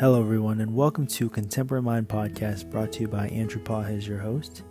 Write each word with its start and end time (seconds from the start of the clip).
Hello, 0.00 0.20
everyone, 0.20 0.60
and 0.60 0.76
welcome 0.76 1.08
to 1.08 1.28
Contemporary 1.28 1.82
Mind 1.82 2.06
Podcast 2.06 2.70
brought 2.70 2.92
to 2.92 3.00
you 3.00 3.08
by 3.08 3.26
Andrew 3.30 3.60
Pahez, 3.60 4.06
your 4.06 4.20
host. 4.20 4.62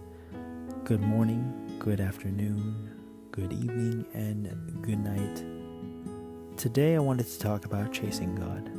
Good 0.85 1.01
morning, 1.01 1.75
good 1.79 1.99
afternoon, 1.99 2.89
good 3.31 3.51
evening, 3.51 4.05
and 4.13 4.81
good 4.81 4.99
night. 4.99 6.55
Today, 6.55 6.95
I 6.95 6.99
wanted 6.99 7.27
to 7.27 7.39
talk 7.39 7.65
about 7.65 7.91
chasing 7.91 8.35
God. 8.35 8.71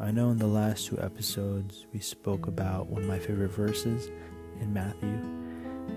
I 0.00 0.12
know 0.12 0.30
in 0.30 0.36
the 0.36 0.46
last 0.46 0.86
two 0.86 1.00
episodes 1.00 1.86
we 1.92 1.98
spoke 1.98 2.46
about 2.46 2.86
one 2.86 3.02
of 3.02 3.08
my 3.08 3.18
favorite 3.18 3.50
verses 3.50 4.08
in 4.60 4.72
Matthew 4.72 5.18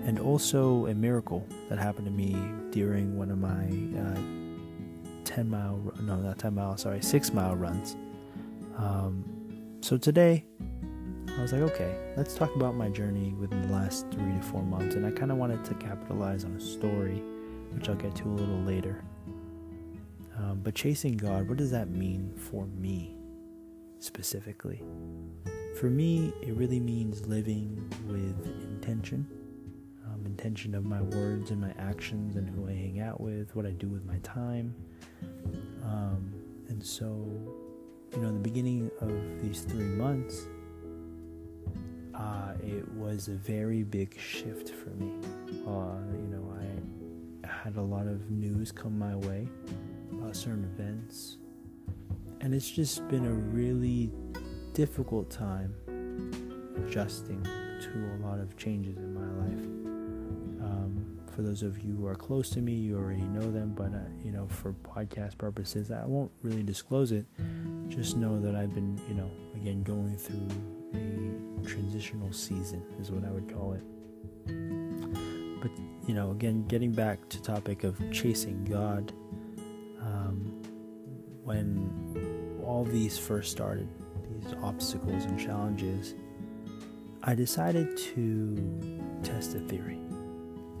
and 0.04 0.18
also 0.18 0.86
a 0.86 0.94
miracle 0.96 1.46
that 1.68 1.78
happened 1.78 2.06
to 2.06 2.12
me 2.12 2.34
during 2.72 3.16
one 3.16 3.30
of 3.30 3.38
my 3.38 3.66
uh, 4.00 5.22
10 5.22 5.48
mile, 5.48 5.80
no, 6.00 6.16
not 6.16 6.40
10 6.40 6.56
mile, 6.56 6.76
sorry, 6.76 7.00
6 7.00 7.32
mile 7.32 7.54
runs. 7.54 7.94
Um, 8.76 9.41
so 9.82 9.96
today, 9.96 10.44
I 11.36 11.42
was 11.42 11.52
like, 11.52 11.62
okay, 11.62 11.96
let's 12.16 12.34
talk 12.34 12.54
about 12.54 12.76
my 12.76 12.88
journey 12.88 13.34
within 13.38 13.62
the 13.62 13.72
last 13.74 14.06
three 14.12 14.32
to 14.32 14.42
four 14.42 14.62
months. 14.62 14.94
And 14.94 15.04
I 15.04 15.10
kind 15.10 15.32
of 15.32 15.38
wanted 15.38 15.64
to 15.64 15.74
capitalize 15.74 16.44
on 16.44 16.52
a 16.52 16.60
story, 16.60 17.22
which 17.72 17.88
I'll 17.88 17.96
get 17.96 18.14
to 18.16 18.24
a 18.24 18.30
little 18.30 18.60
later. 18.60 19.02
Um, 20.38 20.60
but 20.62 20.74
chasing 20.74 21.16
God, 21.16 21.48
what 21.48 21.58
does 21.58 21.72
that 21.72 21.90
mean 21.90 22.32
for 22.36 22.66
me 22.66 23.16
specifically? 23.98 24.82
For 25.78 25.90
me, 25.90 26.32
it 26.42 26.54
really 26.54 26.80
means 26.80 27.26
living 27.26 27.92
with 28.06 28.46
intention 28.62 29.26
um, 30.06 30.26
intention 30.26 30.74
of 30.74 30.84
my 30.84 31.02
words 31.02 31.50
and 31.50 31.60
my 31.60 31.72
actions 31.78 32.36
and 32.36 32.48
who 32.48 32.68
I 32.68 32.72
hang 32.72 33.00
out 33.00 33.20
with, 33.20 33.54
what 33.54 33.66
I 33.66 33.70
do 33.70 33.88
with 33.88 34.04
my 34.04 34.18
time. 34.18 34.74
Um, 35.84 36.32
and 36.68 36.84
so, 36.84 37.26
you 38.12 38.20
know, 38.20 38.28
in 38.28 38.34
the 38.34 38.40
beginning 38.40 38.90
of 39.00 39.42
these 39.42 39.62
three 39.62 39.84
months, 39.84 40.46
uh, 42.14 42.52
it 42.62 42.86
was 42.92 43.28
a 43.28 43.32
very 43.32 43.82
big 43.82 44.18
shift 44.18 44.70
for 44.70 44.90
me. 44.90 45.12
Uh, 45.66 45.96
you 46.12 46.28
know, 46.28 46.54
I 46.54 47.46
had 47.46 47.76
a 47.76 47.82
lot 47.82 48.06
of 48.06 48.30
news 48.30 48.70
come 48.70 48.98
my 48.98 49.16
way 49.16 49.48
about 50.12 50.36
certain 50.36 50.64
events, 50.64 51.38
and 52.40 52.54
it's 52.54 52.70
just 52.70 53.06
been 53.08 53.24
a 53.24 53.32
really 53.32 54.10
difficult 54.74 55.30
time 55.30 55.74
adjusting 56.86 57.42
to 57.42 57.90
a 58.16 58.26
lot 58.26 58.38
of 58.38 58.56
changes 58.56 58.96
in 58.98 59.14
my 59.14 59.44
life. 59.44 59.64
Um, 60.62 61.18
for 61.34 61.42
those 61.42 61.62
of 61.62 61.80
you 61.82 61.96
who 61.96 62.06
are 62.06 62.14
close 62.14 62.50
to 62.50 62.60
me, 62.60 62.72
you 62.72 62.96
already 62.96 63.22
know 63.22 63.50
them, 63.50 63.72
but 63.74 63.94
uh, 63.94 63.98
you 64.22 64.32
know, 64.32 64.46
for 64.48 64.74
podcast 64.84 65.38
purposes, 65.38 65.90
I 65.90 66.04
won't 66.04 66.30
really 66.42 66.62
disclose 66.62 67.10
it. 67.10 67.26
Just 67.94 68.16
know 68.16 68.40
that 68.40 68.54
I've 68.54 68.72
been, 68.72 68.98
you 69.06 69.14
know, 69.14 69.30
again 69.54 69.82
going 69.82 70.16
through 70.16 70.48
a 70.94 71.66
transitional 71.66 72.32
season, 72.32 72.82
is 72.98 73.10
what 73.10 73.22
I 73.22 73.30
would 73.30 73.52
call 73.52 73.74
it. 73.74 73.82
But 75.60 75.70
you 76.06 76.14
know, 76.14 76.30
again, 76.30 76.64
getting 76.68 76.90
back 76.92 77.28
to 77.28 77.42
topic 77.42 77.84
of 77.84 77.98
chasing 78.10 78.64
God, 78.64 79.12
um, 80.00 80.62
when 81.44 82.60
all 82.64 82.82
these 82.82 83.18
first 83.18 83.52
started, 83.52 83.88
these 84.40 84.54
obstacles 84.62 85.24
and 85.24 85.38
challenges, 85.38 86.14
I 87.22 87.34
decided 87.34 87.96
to 87.98 89.20
test 89.22 89.54
a 89.54 89.60
theory. 89.60 90.00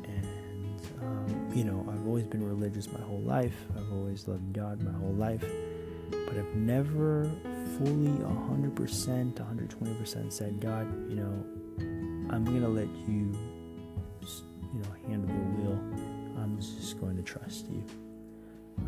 And, 0.04 0.80
um, 1.02 1.52
you 1.54 1.64
know, 1.64 1.86
I've 1.92 2.06
always 2.06 2.26
been 2.26 2.44
religious 2.44 2.90
my 2.90 3.00
whole 3.00 3.20
life, 3.20 3.54
I've 3.76 3.92
always 3.92 4.26
loved 4.26 4.52
God 4.54 4.82
my 4.82 4.92
whole 4.92 5.14
life, 5.14 5.44
but 6.32 6.40
I've 6.40 6.56
never 6.56 7.30
fully 7.76 8.08
100%, 8.08 9.34
120% 9.34 10.32
said, 10.32 10.60
God, 10.60 10.86
you 11.10 11.16
know, 11.16 11.44
I'm 12.30 12.44
going 12.44 12.62
to 12.62 12.68
let 12.68 12.88
you, 13.06 13.36
you 14.72 14.80
know, 14.80 15.08
handle 15.08 15.28
the 15.28 15.62
wheel. 15.62 15.78
I'm 16.40 16.56
just 16.58 16.98
going 16.98 17.16
to 17.16 17.22
trust 17.22 17.66
you. 17.68 17.84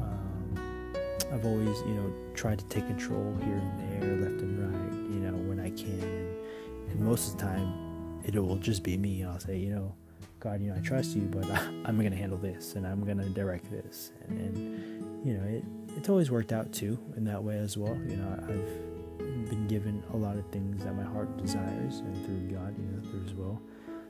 Um, 0.00 0.94
I've 1.34 1.44
always, 1.44 1.78
you 1.81 1.94
know, 1.94 2.15
tried 2.34 2.60
to 2.60 2.65
take 2.66 2.87
control 2.87 3.37
here 3.43 3.56
and 3.56 4.03
there, 4.03 4.31
left 4.31 4.41
and 4.41 4.59
right, 4.59 4.93
you 5.12 5.21
know, 5.21 5.37
when 5.47 5.60
I 5.60 5.69
can. 5.69 6.00
And, 6.00 6.93
and 6.93 7.00
most 7.00 7.33
of 7.33 7.38
the 7.38 7.44
time, 7.44 8.22
it 8.25 8.34
will 8.37 8.56
just 8.56 8.83
be 8.83 8.97
me. 8.97 9.22
I'll 9.22 9.38
say, 9.38 9.59
you 9.59 9.75
know, 9.75 9.94
God, 10.41 10.62
you 10.62 10.71
know, 10.71 10.77
I 10.77 10.81
trust 10.81 11.15
you, 11.15 11.22
but 11.22 11.44
I'm 11.84 11.99
going 11.99 12.10
to 12.10 12.16
handle 12.16 12.38
this 12.38 12.75
and 12.75 12.87
I'm 12.87 13.04
going 13.04 13.19
to 13.19 13.28
direct 13.28 13.71
this. 13.71 14.12
And, 14.28 14.38
and, 14.38 15.27
you 15.27 15.34
know, 15.34 15.44
it, 15.44 15.65
it's 15.97 16.09
always 16.09 16.31
worked 16.31 16.53
out 16.53 16.72
too 16.72 16.99
in 17.16 17.25
that 17.25 17.43
way 17.43 17.59
as 17.59 17.77
well. 17.77 17.97
You 18.06 18.16
know, 18.16 18.38
I've 18.43 19.49
been 19.49 19.66
given 19.69 20.03
a 20.12 20.16
lot 20.16 20.37
of 20.37 20.47
things 20.50 20.84
that 20.84 20.94
my 20.94 21.05
heart 21.05 21.37
desires, 21.37 22.00
and 22.00 22.25
through 22.25 22.56
God, 22.56 22.75
you 22.78 22.84
know, 22.84 23.03
through 23.10 23.22
His 23.22 23.34
will, 23.34 23.60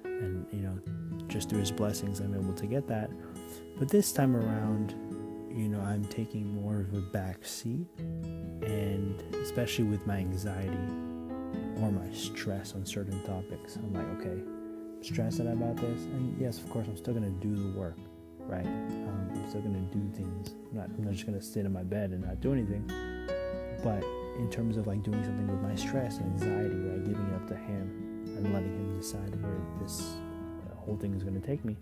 and 0.04 0.46
you 0.52 0.60
know, 0.60 0.78
just 1.28 1.48
through 1.50 1.60
His 1.60 1.72
blessings, 1.72 2.20
I'm 2.20 2.34
able 2.34 2.54
to 2.54 2.66
get 2.66 2.86
that. 2.88 3.10
But 3.78 3.88
this 3.88 4.12
time 4.12 4.36
around, 4.36 4.94
you 5.50 5.68
know, 5.68 5.80
I'm 5.80 6.04
taking 6.04 6.54
more 6.62 6.80
of 6.80 6.94
a 6.94 7.00
back 7.00 7.44
seat, 7.44 7.86
and 7.98 9.20
especially 9.34 9.84
with 9.84 10.06
my 10.06 10.16
anxiety 10.16 10.88
or 11.80 11.90
my 11.90 12.10
stress 12.12 12.74
on 12.74 12.86
certain 12.86 13.22
topics, 13.24 13.76
I'm 13.76 13.92
like, 13.92 14.06
okay, 14.20 14.40
I'm 14.40 15.02
stressed 15.02 15.40
about 15.40 15.76
this, 15.76 16.04
and 16.04 16.40
yes, 16.40 16.58
of 16.58 16.70
course, 16.70 16.86
I'm 16.88 16.96
still 16.96 17.14
gonna 17.14 17.30
do 17.30 17.54
the 17.54 17.78
work, 17.78 17.98
right? 18.46 18.66
Um, 18.66 19.30
I'm 19.34 19.48
still 19.48 19.62
gonna 19.62 19.80
do 19.92 20.10
things. 20.14 20.54
I'm 20.70 20.78
not, 20.78 20.86
I'm 20.96 21.04
not 21.04 21.12
just 21.14 21.26
gonna 21.26 21.42
sit 21.42 21.66
in 21.66 21.72
my 21.72 21.82
bed 21.82 22.10
and 22.10 22.24
not 22.24 22.40
do 22.40 22.52
anything. 22.52 22.84
But 23.82 24.04
in 24.38 24.50
terms 24.50 24.76
of 24.76 24.86
like 24.86 25.02
doing 25.02 25.22
something 25.22 25.46
with 25.46 25.60
my 25.60 25.74
stress 25.74 26.18
and 26.18 26.32
anxiety, 26.32 26.74
right, 26.74 27.04
giving 27.04 27.26
it 27.26 27.34
up 27.34 27.46
to 27.48 27.56
Him 27.56 28.34
and 28.36 28.52
letting 28.52 28.74
Him 28.74 28.98
decide 28.98 29.42
where 29.42 29.60
this 29.80 30.16
whole 30.76 30.96
thing 30.96 31.14
is 31.14 31.22
gonna 31.22 31.40
take 31.40 31.64
me 31.64 31.76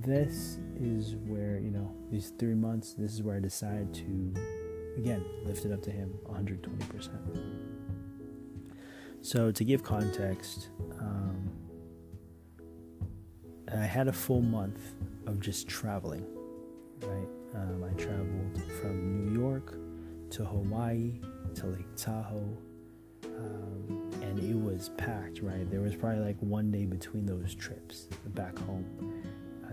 this 0.00 0.58
is 0.80 1.16
where 1.26 1.58
you 1.58 1.70
know 1.70 1.92
these 2.10 2.32
three 2.38 2.54
months 2.54 2.94
this 2.94 3.12
is 3.12 3.22
where 3.22 3.36
i 3.36 3.40
decide 3.40 3.92
to 3.92 4.32
again 4.96 5.24
lift 5.44 5.64
it 5.64 5.72
up 5.72 5.82
to 5.82 5.90
him 5.90 6.12
120% 6.26 7.08
so 9.20 9.50
to 9.50 9.64
give 9.64 9.82
context 9.82 10.68
um, 10.98 11.50
i 13.70 13.84
had 13.84 14.08
a 14.08 14.12
full 14.12 14.40
month 14.40 14.94
of 15.26 15.40
just 15.40 15.68
traveling 15.68 16.24
right 17.02 17.28
um, 17.54 17.84
i 17.84 17.92
traveled 18.00 18.62
from 18.80 19.26
new 19.26 19.40
york 19.40 19.74
to 20.30 20.44
hawaii 20.44 21.20
to 21.54 21.66
lake 21.66 21.96
tahoe 21.96 22.56
um, 23.24 24.10
and 24.22 24.38
it 24.38 24.54
was 24.54 24.90
packed 24.96 25.40
right 25.42 25.70
there 25.70 25.80
was 25.80 25.94
probably 25.94 26.20
like 26.20 26.36
one 26.40 26.70
day 26.70 26.84
between 26.84 27.26
those 27.26 27.54
trips 27.54 28.08
back 28.34 28.56
home 28.60 28.84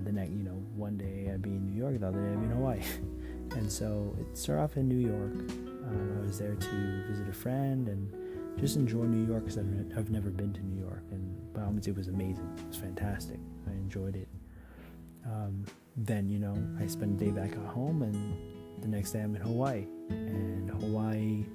the 0.10 0.12
next, 0.12 0.32
you 0.32 0.44
know, 0.44 0.64
one 0.76 0.98
day 0.98 1.30
I'd 1.32 1.42
be 1.42 1.52
in 1.52 1.66
New 1.66 1.80
York, 1.80 2.00
the 2.00 2.08
other 2.08 2.22
day 2.22 2.32
I'd 2.32 2.40
be 2.40 2.46
in 2.46 2.52
Hawaii. 2.52 2.82
And 3.56 3.72
so 3.72 4.16
it 4.20 4.38
started 4.38 4.62
off 4.62 4.78
in 4.78 4.88
New 4.88 5.00
York. 5.00 5.34
Um, 5.34 6.20
I 6.20 6.28
was 6.28 6.38
there 6.38 6.54
to 6.54 7.04
visit 7.08 7.28
a 7.28 7.34
friend 7.34 7.88
and 7.88 8.14
just 8.60 8.76
enjoy 8.76 9.06
New 9.06 9.26
York 9.26 9.46
because 9.46 9.58
I've, 9.58 9.98
I've 9.98 10.12
never 10.12 10.30
been 10.30 10.54
to 10.54 10.64
New 10.64 10.80
York. 10.80 11.02
And 11.10 11.52
by 11.52 11.64
all 11.64 11.72
means, 11.72 11.88
it 11.88 11.98
was 11.98 12.10
amazing. 12.10 12.48
It 12.60 12.68
was 12.68 12.78
fantastic. 12.78 13.40
I 13.68 13.72
enjoyed 13.72 14.16
it. 14.16 14.28
Um, 15.26 15.66
then, 15.96 16.30
you 16.30 16.40
know, 16.40 16.56
I 16.80 16.88
spent 16.88 17.22
a 17.22 17.26
day 17.26 17.32
back 17.32 17.52
at 17.52 17.66
home 17.66 18.02
and 18.04 18.38
the 18.82 18.88
next 18.88 19.12
day 19.12 19.22
I'm 19.22 19.36
in 19.36 19.42
Hawaii. 19.42 19.86
And 20.10 20.70
Hawaii 20.70 21.46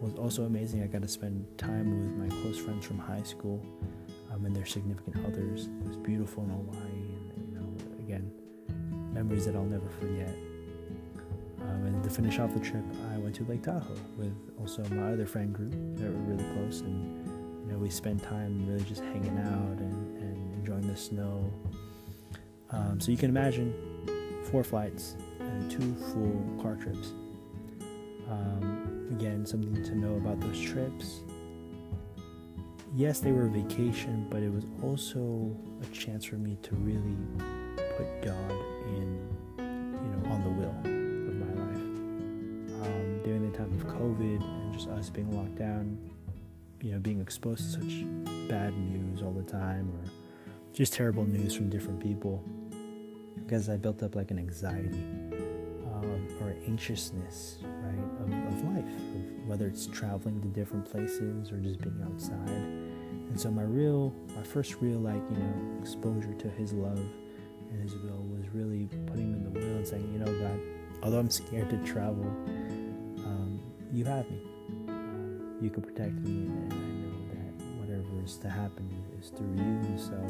was 0.00 0.14
also 0.14 0.44
amazing. 0.44 0.82
I 0.82 0.86
got 0.86 1.02
to 1.02 1.08
spend 1.08 1.46
time 1.58 2.18
with 2.18 2.30
my 2.30 2.42
close 2.42 2.58
friends 2.58 2.86
from 2.86 2.98
high 2.98 3.22
school 3.22 3.64
um, 4.32 4.44
and 4.44 4.54
their 4.54 4.66
significant 4.66 5.16
others. 5.26 5.66
It 5.66 5.88
was 5.88 5.96
beautiful 5.96 6.44
in 6.44 6.50
Hawaii 6.50 6.78
and 6.82 7.48
you 7.48 7.58
know, 7.58 7.76
again, 7.98 8.30
memories 9.12 9.46
that 9.46 9.56
I'll 9.56 9.64
never 9.64 9.88
forget. 10.00 10.34
Um, 11.60 11.86
and 11.86 12.02
to 12.04 12.10
finish 12.10 12.38
off 12.38 12.54
the 12.54 12.60
trip, 12.60 12.84
I 13.12 13.18
went 13.18 13.34
to 13.36 13.44
Lake 13.44 13.62
Tahoe 13.62 13.96
with 14.16 14.32
also 14.58 14.82
my 14.90 15.12
other 15.12 15.26
friend 15.26 15.52
group 15.52 15.72
that 15.96 16.10
were 16.10 16.34
really 16.34 16.44
close, 16.54 16.80
and 16.80 17.26
you 17.64 17.72
know 17.72 17.78
we 17.78 17.90
spent 17.90 18.22
time 18.22 18.66
really 18.66 18.84
just 18.84 19.02
hanging 19.02 19.36
out 19.38 19.78
and, 19.78 20.18
and 20.18 20.54
enjoying 20.54 20.86
the 20.86 20.96
snow. 20.96 21.52
Um, 22.70 23.00
so 23.00 23.10
you 23.10 23.16
can 23.16 23.30
imagine 23.30 23.72
four 24.50 24.62
flights 24.62 25.16
and 25.40 25.70
two 25.70 25.94
full 26.12 26.62
car 26.62 26.76
trips. 26.76 27.12
Um, 28.28 29.08
again, 29.10 29.46
something 29.46 29.82
to 29.82 29.94
know 29.94 30.16
about 30.16 30.40
those 30.40 30.60
trips. 30.60 31.20
Yes, 32.94 33.20
they 33.20 33.32
were 33.32 33.46
a 33.46 33.50
vacation, 33.50 34.26
but 34.30 34.42
it 34.42 34.52
was 34.52 34.64
also 34.82 35.56
a 35.82 35.86
chance 35.94 36.24
for 36.24 36.36
me 36.36 36.56
to 36.62 36.74
really 36.76 37.16
put 37.96 38.22
God 38.22 38.50
in, 38.88 39.18
you 39.58 39.64
know, 39.64 40.30
on 40.30 40.42
the 40.42 40.50
wheel 40.50 40.74
of 40.84 41.34
my 41.34 41.46
life. 41.64 42.86
Um, 42.86 43.20
during 43.24 43.50
the 43.50 43.56
time 43.56 43.72
of 43.72 43.86
COVID 43.86 44.42
and 44.42 44.72
just 44.74 44.88
us 44.88 45.10
being 45.10 45.30
locked 45.36 45.56
down, 45.56 45.98
you 46.80 46.92
know, 46.92 46.98
being 46.98 47.20
exposed 47.20 47.74
to 47.74 47.82
such 47.82 48.04
bad 48.48 48.76
news 48.78 49.22
all 49.22 49.32
the 49.32 49.42
time 49.42 49.90
or 49.90 50.10
just 50.72 50.92
terrible 50.92 51.24
news 51.24 51.54
from 51.54 51.68
different 51.68 52.00
people, 52.00 52.42
because 53.48 53.70
I 53.70 53.78
built 53.78 54.02
up 54.02 54.14
like 54.14 54.30
an 54.30 54.38
anxiety 54.38 55.02
um, 55.86 56.28
or 56.42 56.54
anxiousness, 56.66 57.56
right, 57.62 58.04
of 58.20 58.64
life, 58.64 58.84
of 58.84 59.48
whether 59.48 59.66
it's 59.66 59.86
traveling 59.86 60.42
to 60.42 60.48
different 60.48 60.84
places 60.84 61.50
or 61.50 61.56
just 61.56 61.80
being 61.80 61.98
outside. 62.04 62.50
And 62.50 63.40
so 63.40 63.50
my 63.50 63.62
real, 63.62 64.12
my 64.36 64.42
first 64.42 64.76
real 64.82 64.98
like 64.98 65.22
you 65.30 65.38
know 65.38 65.80
exposure 65.80 66.34
to 66.34 66.48
His 66.50 66.74
love 66.74 67.00
and 67.70 67.82
His 67.82 67.94
will 67.96 68.22
was 68.36 68.44
really 68.52 68.86
putting 69.06 69.32
Him 69.32 69.34
in 69.36 69.44
the 69.44 69.50
will 69.58 69.76
and 69.76 69.86
saying, 69.86 70.12
you 70.12 70.18
know, 70.18 70.26
God, 70.26 70.60
although 71.02 71.18
I'm 71.18 71.30
scared 71.30 71.70
to 71.70 71.78
travel, 71.86 72.26
um, 73.24 73.60
you 73.94 74.04
have 74.04 74.30
me. 74.30 74.42
Uh, 74.88 75.62
you 75.62 75.70
can 75.70 75.82
protect 75.82 76.12
me, 76.12 76.48
and 76.48 76.72
I 76.72 76.76
know 76.76 77.16
that 77.32 77.64
whatever 77.80 78.22
is 78.22 78.36
to 78.38 78.50
happen 78.50 78.90
is 79.18 79.30
through 79.30 79.54
you. 79.56 79.98
So, 79.98 80.22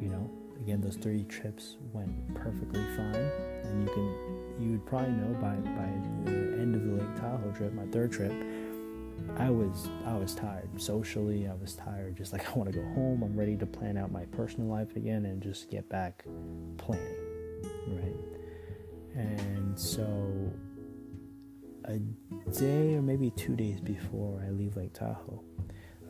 you 0.00 0.08
know, 0.08 0.30
again, 0.60 0.80
those 0.80 0.96
three 0.96 1.24
trips 1.24 1.76
went 1.92 2.34
perfectly 2.34 2.82
fine, 2.96 3.14
and 3.14 3.88
you 3.88 3.94
can 3.94 4.40
you 4.60 4.70
would 4.72 4.86
probably 4.86 5.12
know 5.12 5.34
by 5.40 5.54
by 5.54 6.30
the 6.30 6.60
end 6.60 6.74
of 6.74 6.84
the 6.84 6.92
Lake 6.94 7.16
Tahoe 7.16 7.52
trip, 7.52 7.72
my 7.72 7.86
third 7.86 8.12
trip, 8.12 8.32
I 9.36 9.50
was 9.50 9.88
I 10.06 10.14
was 10.14 10.34
tired 10.34 10.68
socially. 10.76 11.48
I 11.48 11.54
was 11.54 11.74
tired. 11.74 12.16
Just 12.16 12.32
like 12.32 12.48
I 12.54 12.58
want 12.58 12.70
to 12.72 12.78
go 12.78 12.84
home. 12.94 13.22
I'm 13.22 13.36
ready 13.36 13.56
to 13.56 13.66
plan 13.66 13.96
out 13.96 14.12
my 14.12 14.24
personal 14.26 14.68
life 14.68 14.96
again 14.96 15.24
and 15.26 15.42
just 15.42 15.70
get 15.70 15.88
back 15.88 16.24
planning, 16.78 17.16
right? 17.88 18.16
And 19.14 19.78
so 19.78 20.52
a 21.84 21.98
day 22.52 22.94
or 22.94 23.02
maybe 23.02 23.30
two 23.30 23.56
days 23.56 23.80
before 23.80 24.42
I 24.46 24.50
leave 24.50 24.76
Lake 24.76 24.92
Tahoe, 24.92 25.42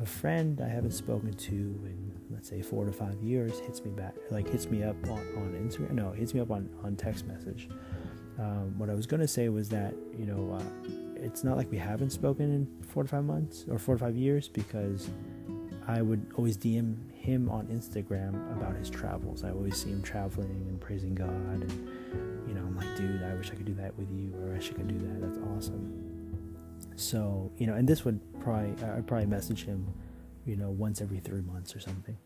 a 0.00 0.06
friend 0.06 0.60
I 0.60 0.68
haven't 0.68 0.92
spoken 0.92 1.34
to 1.34 1.52
in 1.52 2.12
let's 2.30 2.48
say 2.48 2.62
four 2.62 2.84
to 2.84 2.92
five 2.92 3.20
years 3.22 3.58
hits 3.58 3.84
me 3.84 3.90
back, 3.90 4.14
like 4.30 4.48
hits 4.48 4.66
me 4.70 4.82
up 4.82 4.96
on, 5.04 5.18
on 5.36 5.68
Instagram. 5.68 5.90
No, 5.90 6.12
hits 6.12 6.32
me 6.32 6.40
up 6.40 6.50
on, 6.50 6.70
on 6.82 6.96
text 6.96 7.26
message 7.26 7.68
um, 8.40 8.78
what 8.78 8.88
I 8.88 8.94
was 8.94 9.06
to 9.06 9.28
say 9.28 9.48
was 9.48 9.68
that, 9.68 9.94
you 10.18 10.24
know, 10.24 10.58
uh, 10.58 10.62
it's 11.16 11.44
not 11.44 11.56
like 11.56 11.70
we 11.70 11.76
haven't 11.76 12.10
spoken 12.10 12.52
in 12.52 12.84
four 12.86 13.02
to 13.02 13.08
five 13.08 13.24
months 13.24 13.66
or 13.70 13.78
four 13.78 13.96
to 13.96 13.98
five 13.98 14.16
years 14.16 14.48
because 14.48 15.10
I 15.86 16.00
would 16.00 16.24
always 16.36 16.56
DM 16.56 16.96
him 17.12 17.50
on 17.50 17.66
Instagram 17.66 18.50
about 18.56 18.76
his 18.76 18.88
travels. 18.88 19.44
I 19.44 19.50
always 19.50 19.76
see 19.76 19.90
him 19.90 20.02
traveling 20.02 20.64
and 20.68 20.80
praising 20.80 21.14
God. 21.14 21.28
And, 21.28 21.88
you 22.48 22.54
know, 22.54 22.62
I'm 22.62 22.76
like, 22.76 22.96
dude, 22.96 23.22
I 23.22 23.34
wish 23.34 23.50
I 23.50 23.56
could 23.56 23.66
do 23.66 23.74
that 23.74 23.96
with 23.98 24.10
you, 24.10 24.32
or 24.40 24.52
I 24.52 24.56
wish 24.56 24.70
I 24.70 24.74
could 24.74 24.88
do 24.88 24.98
that. 25.06 25.20
That's 25.20 25.38
awesome. 25.54 26.09
So, 26.96 27.50
you 27.56 27.66
know, 27.66 27.74
and 27.74 27.88
this 27.88 28.04
would 28.04 28.20
probably, 28.40 28.70
I'd 28.84 29.06
probably 29.06 29.26
message 29.26 29.64
him, 29.64 29.86
you 30.44 30.56
know, 30.56 30.70
once 30.70 31.00
every 31.00 31.20
three 31.20 31.40
months 31.40 31.74
or 31.74 31.80
something. 31.80 32.16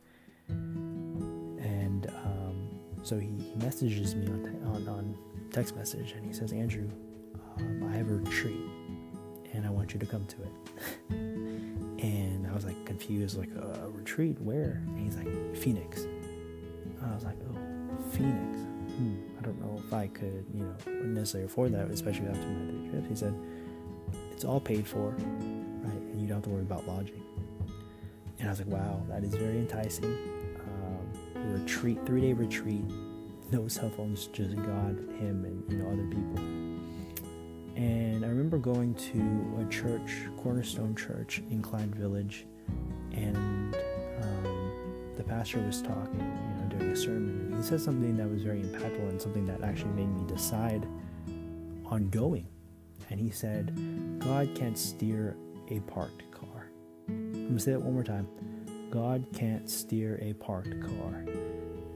And 0.49 2.07
um, 2.25 2.81
so 3.03 3.19
he, 3.19 3.29
he 3.29 3.55
messages 3.57 4.15
me 4.15 4.27
on, 4.27 4.63
on, 4.75 4.89
on 4.89 5.19
text 5.51 5.77
message 5.77 6.13
and 6.13 6.25
he 6.27 6.33
says, 6.33 6.53
Andrew, 6.53 6.89
um, 7.57 7.89
I 7.93 7.97
have 7.97 8.11
a 8.11 8.15
retreat 8.15 8.61
and 9.53 9.65
I 9.65 9.71
want 9.71 9.95
you 9.95 10.01
to 10.01 10.07
come 10.07 10.27
to 10.27 10.37
it. 10.43 10.53
and 12.05 12.47
I 12.47 12.53
was 12.53 12.65
like 12.65 12.85
confused, 12.85 13.39
like, 13.39 13.51
a 13.55 13.89
retreat? 13.89 14.41
Where? 14.41 14.83
And 14.87 14.99
he's 14.99 15.17
like, 15.17 15.57
Phoenix. 15.57 16.03
And 16.03 16.99
I 17.05 17.15
was 17.15 17.25
like, 17.25 17.37
oh, 17.49 18.11
Phoenix. 18.11 18.59
Hmm, 18.97 19.17
I 19.39 19.43
don't 19.43 19.61
know 19.61 19.81
if 19.85 19.93
I 19.93 20.09
could, 20.09 20.45
you 20.55 20.65
know, 20.65 20.93
necessarily 21.03 21.47
afford 21.47 21.73
that, 21.73 21.91
especially 21.91 22.27
after 22.27 22.47
my 22.47 22.91
trips. 22.91 23.09
He 23.09 23.15
said, 23.17 23.35
it's 24.35 24.45
all 24.45 24.61
paid 24.61 24.87
for, 24.87 25.11
right? 25.11 26.03
And 26.13 26.21
you 26.21 26.27
don't 26.27 26.37
have 26.37 26.45
to 26.45 26.51
worry 26.51 26.63
about 26.63 26.87
lodging. 26.87 27.23
And 28.39 28.49
I 28.49 28.51
was 28.51 28.59
like, 28.59 28.69
wow, 28.69 29.01
that 29.09 29.25
is 29.25 29.35
very 29.35 29.59
enticing. 29.59 30.05
Um, 30.05 31.55
retreat, 31.55 31.99
three 32.05 32.21
day 32.21 32.33
retreat 32.33 32.85
no 33.51 33.69
cell 33.69 33.91
phones, 33.91 34.27
just 34.29 34.57
God, 34.57 34.99
Him, 35.19 35.45
and 35.45 35.71
you 35.71 35.79
know 35.79 35.89
other 35.89 36.07
people. 36.07 36.39
And 37.77 38.25
I 38.25 38.29
remember 38.29 38.59
going 38.59 38.95
to 38.95 39.65
a 39.65 39.71
church, 39.71 40.29
Cornerstone 40.43 40.95
Church 40.97 41.43
in 41.51 41.63
Clyde 41.63 41.95
Village, 41.95 42.47
and 43.13 43.77
um, 44.23 45.13
the 45.17 45.25
pastor 45.25 45.61
was 45.61 45.83
talking, 45.83 46.19
you 46.19 46.63
know, 46.63 46.69
during 46.69 46.93
a 46.93 46.97
sermon. 46.97 47.49
And 47.53 47.57
he 47.57 47.63
said 47.63 47.81
something 47.81 48.17
that 48.17 48.29
was 48.29 48.43
very 48.43 48.61
impactful 48.61 49.09
and 49.09 49.21
something 49.21 49.47
that 49.47 49.63
actually 49.63 49.93
made 49.93 50.09
me 50.09 50.27
decide 50.27 50.87
on 51.87 52.09
going. 52.11 52.47
And 53.11 53.21
he 53.21 53.31
said, 53.31 54.19
God 54.21 54.55
can't 54.55 54.79
steer 54.79 55.37
a 55.69 55.81
parked 55.81 56.31
car. 56.33 56.71
I'm 57.09 57.49
gonna 57.49 57.61
say 57.61 57.73
that 57.73 57.81
one 57.81 57.95
more 57.95 58.05
time. 58.05 58.29
God 58.91 59.27
can't 59.35 59.69
steer 59.69 60.19
a 60.23 60.33
parked 60.35 60.81
car. 60.81 61.25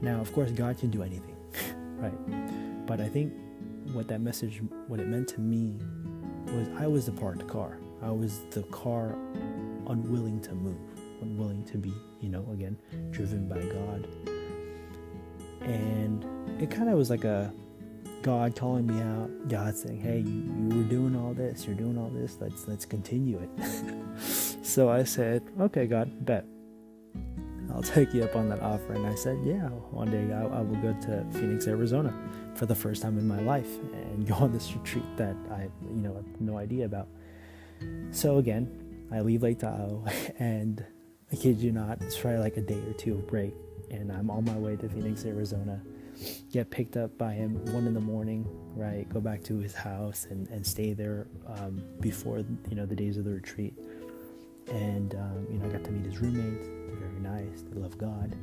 Now, 0.01 0.19
of 0.21 0.31
course, 0.33 0.51
God 0.51 0.77
can 0.77 0.89
do 0.89 1.03
anything 1.03 1.35
right? 1.97 2.85
But 2.85 3.01
I 3.01 3.07
think 3.07 3.33
what 3.93 4.07
that 4.07 4.21
message, 4.21 4.61
what 4.87 4.99
it 4.99 5.07
meant 5.07 5.27
to 5.29 5.41
me, 5.41 5.77
was 6.47 6.67
I 6.77 6.87
was 6.87 7.05
the 7.05 7.11
parked 7.11 7.47
car. 7.47 7.77
I 8.01 8.11
was 8.11 8.39
the 8.51 8.63
car 8.63 9.15
unwilling 9.87 10.39
to 10.41 10.53
move, 10.53 10.77
unwilling 11.21 11.65
to 11.65 11.77
be, 11.77 11.93
you 12.21 12.29
know, 12.29 12.45
again, 12.51 12.77
driven 13.11 13.47
by 13.47 13.61
God. 13.61 14.07
And 15.61 16.25
it 16.61 16.71
kind 16.71 16.89
of 16.89 16.97
was 16.97 17.09
like 17.09 17.25
a 17.25 17.53
God 18.21 18.55
calling 18.55 18.85
me 18.85 19.01
out, 19.01 19.47
God 19.47 19.75
saying, 19.75 20.01
"Hey, 20.01 20.19
you, 20.19 20.77
were 20.77 20.83
doing 20.83 21.15
all 21.15 21.33
this. 21.33 21.65
You're 21.65 21.75
doing 21.75 21.97
all 21.97 22.09
this. 22.09 22.37
Let's 22.39 22.67
let's 22.67 22.85
continue 22.85 23.39
it." 23.39 24.21
so 24.63 24.89
I 24.89 25.03
said, 25.03 25.43
"Okay, 25.59 25.87
God, 25.87 26.25
bet." 26.25 26.45
I'll 27.73 27.83
take 27.83 28.13
you 28.13 28.23
up 28.23 28.35
on 28.35 28.49
that 28.49 28.61
offer. 28.61 28.93
And 28.93 29.05
I 29.05 29.15
said, 29.15 29.37
Yeah, 29.43 29.69
one 29.91 30.09
day 30.09 30.33
I, 30.33 30.41
I, 30.41 30.61
will 30.61 30.75
go 30.77 30.93
to 31.01 31.25
Phoenix, 31.31 31.67
Arizona 31.67 32.13
for 32.55 32.65
the 32.65 32.75
first 32.75 33.01
time 33.01 33.17
in 33.17 33.27
my 33.27 33.39
life 33.41 33.69
and 33.93 34.27
go 34.27 34.35
on 34.35 34.51
this 34.51 34.73
retreat 34.73 35.05
that 35.17 35.35
I, 35.51 35.69
you 35.83 36.01
know, 36.01 36.15
have 36.15 36.41
no 36.41 36.57
idea 36.57 36.85
about. 36.85 37.07
So 38.11 38.37
again, 38.37 39.05
I 39.11 39.21
leave 39.21 39.43
Lake 39.43 39.59
Tahoe 39.59 40.03
and 40.39 40.83
I 41.31 41.35
kid 41.35 41.59
you 41.59 41.71
not, 41.71 42.01
it's 42.01 42.17
probably 42.17 42.39
like 42.39 42.57
a 42.57 42.61
day 42.61 42.81
or 42.87 42.93
two 42.93 43.13
of 43.13 43.27
break. 43.27 43.53
And 43.91 44.11
I'm 44.11 44.29
on 44.29 44.45
my 44.45 44.57
way 44.57 44.75
to 44.75 44.89
Phoenix, 44.89 45.25
Arizona. 45.25 45.81
Get 46.51 46.69
picked 46.69 46.97
up 46.97 47.17
by 47.17 47.33
him 47.33 47.63
one 47.73 47.87
in 47.87 47.93
the 47.93 47.99
morning, 47.99 48.47
right? 48.75 49.07
Go 49.09 49.21
back 49.21 49.43
to 49.43 49.59
his 49.59 49.73
house 49.73 50.27
and, 50.29 50.47
and 50.49 50.65
stay 50.65 50.93
there 50.93 51.27
um, 51.47 51.81
before 51.99 52.39
you 52.39 52.75
know 52.75 52.85
the 52.85 52.95
days 52.95 53.17
of 53.17 53.25
the 53.25 53.31
retreat. 53.31 53.73
And 54.67 55.15
um, 55.15 55.47
you 55.49 55.59
know, 55.59 55.65
I 55.65 55.69
got 55.69 55.83
to 55.85 55.91
meet 55.91 56.05
his 56.05 56.19
roommates 56.19 56.67
very 56.99 57.19
nice. 57.19 57.63
They 57.69 57.79
love 57.79 57.97
God. 57.97 58.35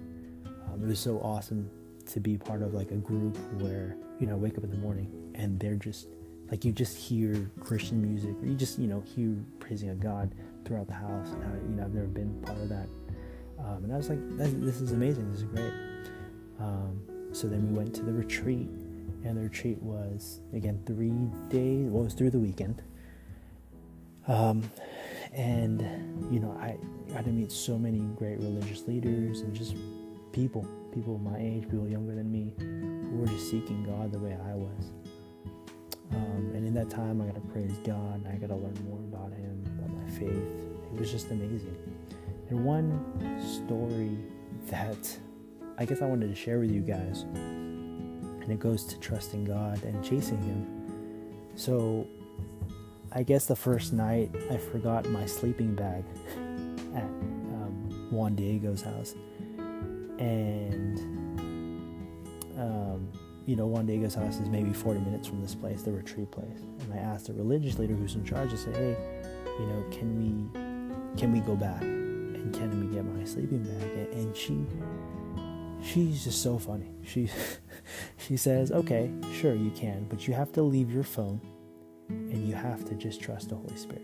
Um, 0.47 0.83
it 0.83 0.87
was 0.87 0.99
so 0.99 1.19
awesome 1.21 1.71
to 2.07 2.21
be 2.21 2.39
part 2.39 2.63
of 2.63 2.75
like 2.75 2.91
a 2.93 2.97
group 2.97 3.37
where 3.61 3.97
you 4.21 4.27
know 4.27 4.35
I 4.35 4.37
wake 4.37 4.57
up 4.57 4.65
in 4.65 4.71
the 4.71 4.77
morning 4.77 5.33
and 5.35 5.59
they're 5.59 5.75
just 5.75 6.09
like 6.51 6.65
you 6.65 6.73
just 6.73 6.97
hear 6.97 7.51
Christian 7.61 8.01
music 8.01 8.35
or 8.41 8.47
you 8.47 8.55
just 8.55 8.79
you 8.79 8.87
know 8.87 9.01
hear 9.01 9.37
praising 9.59 9.91
of 9.91 10.01
God 10.01 10.35
throughout 10.65 10.87
the 10.87 10.95
house. 10.95 11.31
And 11.31 11.45
I, 11.45 11.57
you 11.69 11.77
know 11.77 11.85
I've 11.85 11.95
never 11.95 12.07
been 12.07 12.41
part 12.43 12.59
of 12.59 12.69
that, 12.69 12.89
um, 13.59 13.85
and 13.85 13.93
I 13.93 13.97
was 13.97 14.09
like, 14.09 14.19
this 14.39 14.81
is 14.81 14.93
amazing. 14.93 15.31
This 15.33 15.43
is 15.43 15.49
great. 15.49 15.73
Um, 16.59 17.01
so 17.37 17.49
then 17.49 17.69
we 17.69 17.77
went 17.77 17.95
to 17.95 18.03
the 18.03 18.15
retreat, 18.15 18.71
and 19.25 19.37
the 19.37 19.43
retreat 19.43 19.83
was 19.83 20.41
again 20.55 20.81
three 20.87 21.13
days. 21.51 21.91
Well, 21.91 22.01
it 22.01 22.05
was 22.07 22.15
through 22.15 22.31
the 22.31 22.39
weekend. 22.39 22.83
Um, 24.27 24.63
and 25.35 25.83
you 26.33 26.41
know 26.41 26.57
I 26.59 26.79
got 27.13 27.25
to 27.25 27.31
meet 27.31 27.53
so 27.53 27.79
many 27.79 27.99
great 28.17 28.39
religious 28.39 28.89
leaders 28.89 29.41
and 29.41 29.55
just 29.55 29.77
people, 30.33 30.67
people 30.95 31.19
my 31.19 31.39
age, 31.39 31.65
people 31.65 31.87
younger 31.87 32.15
than 32.15 32.33
me, 32.33 32.55
who 32.59 33.19
were 33.19 33.27
just 33.27 33.51
seeking 33.51 33.85
God 33.85 34.13
the 34.13 34.19
way 34.19 34.33
I 34.33 34.55
was. 34.55 34.93
Um, 36.13 36.53
and 36.55 36.67
in 36.67 36.73
that 36.73 36.89
time, 36.89 37.21
I 37.21 37.27
got 37.27 37.35
to 37.35 37.41
praise 37.53 37.77
God. 37.85 38.27
I 38.33 38.37
got 38.37 38.49
to 38.49 38.57
learn 38.57 38.79
more 38.89 38.99
about 38.99 39.37
Him, 39.37 39.63
about 39.79 39.91
my 39.91 40.11
faith. 40.11 40.31
It 40.95 40.99
was 40.99 41.13
just 41.13 41.31
amazing. 41.31 41.77
And 42.49 42.65
one 42.65 42.99
story 43.45 44.17
that 44.69 45.19
I 45.79 45.85
guess 45.85 46.01
I 46.01 46.07
wanted 46.07 46.29
to 46.29 46.35
share 46.35 46.59
with 46.59 46.71
you 46.71 46.81
guys, 46.81 47.23
and 47.35 48.51
it 48.51 48.59
goes 48.59 48.85
to 48.87 48.99
trusting 48.99 49.45
God 49.45 49.83
and 49.85 50.03
chasing 50.03 50.41
Him. 50.43 50.67
So 51.55 52.07
I 53.13 53.23
guess 53.23 53.47
the 53.47 53.57
first 53.57 53.93
night 53.93 54.31
I 54.51 54.57
forgot 54.57 55.07
my 55.11 55.27
sleeping 55.27 55.75
bag 55.75 56.05
at 56.95 57.03
um, 57.03 58.09
Juan 58.11 58.35
Diego's 58.35 58.81
house, 58.81 59.15
and 60.19 60.99
um, 62.59 63.13
you 63.45 63.55
know 63.55 63.67
Juan 63.67 63.85
Diego's 63.85 64.15
house 64.15 64.39
is 64.39 64.49
maybe 64.49 64.73
40 64.73 65.01
minutes 65.01 65.29
from 65.29 65.43
this 65.43 65.55
place, 65.55 65.83
the 65.83 65.93
retreat 65.93 66.31
place. 66.31 66.61
And 66.81 66.95
I 66.95 66.99
asked 66.99 67.27
the 67.27 67.35
religious 67.35 67.79
leader 67.79 67.95
who's 67.95 68.15
in 68.15 68.25
charge. 68.25 68.51
I 68.51 68.57
said, 68.57 68.77
"Hey, 68.77 68.97
you 69.61 69.67
know, 69.67 69.85
can 69.91 70.17
we 70.17 71.19
can 71.21 71.33
we 71.33 71.41
go 71.41 71.55
back 71.55 71.83
and 71.83 72.55
can 72.55 72.81
we 72.81 72.95
get 72.95 73.05
my 73.05 73.25
sleeping 73.25 73.63
bag?" 73.63 74.09
And 74.13 74.35
she 74.35 74.65
she's 75.87 76.25
just 76.25 76.43
so 76.43 76.59
funny. 76.59 76.91
She 77.05 77.29
she 78.17 78.37
says, 78.37 78.73
"Okay, 78.73 79.11
sure 79.33 79.55
you 79.55 79.71
can, 79.71 80.07
but 80.09 80.27
you 80.27 80.35
have 80.35 80.53
to 80.53 80.63
leave 80.63 80.91
your 80.91 81.05
phone." 81.05 81.41
and 82.09 82.47
you 82.47 82.55
have 82.55 82.85
to 82.85 82.95
just 82.95 83.21
trust 83.21 83.49
the 83.49 83.57
Holy 83.57 83.77
Spirit. 83.77 84.03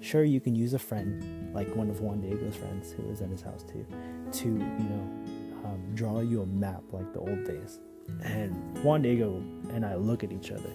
Sure, 0.00 0.24
you 0.24 0.40
can 0.40 0.54
use 0.54 0.74
a 0.74 0.78
friend, 0.78 1.52
like 1.54 1.74
one 1.74 1.90
of 1.90 2.00
Juan 2.00 2.20
Diego's 2.20 2.56
friends 2.56 2.92
who 2.92 3.02
was 3.04 3.20
at 3.20 3.28
his 3.30 3.42
house 3.42 3.64
too, 3.64 3.84
to, 4.32 4.48
you 4.48 4.54
know, 4.54 5.64
um, 5.64 5.82
draw 5.94 6.20
you 6.20 6.42
a 6.42 6.46
map 6.46 6.82
like 6.92 7.12
the 7.12 7.18
old 7.18 7.44
days. 7.44 7.80
And 8.22 8.78
Juan 8.82 9.02
Diego 9.02 9.42
and 9.70 9.84
I 9.84 9.96
look 9.96 10.24
at 10.24 10.32
each 10.32 10.50
other, 10.50 10.70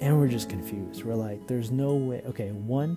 and 0.00 0.18
we're 0.18 0.28
just 0.28 0.48
confused. 0.48 1.04
We're 1.04 1.14
like, 1.14 1.46
there's 1.46 1.70
no 1.70 1.94
way. 1.94 2.22
Okay, 2.26 2.50
one, 2.52 2.96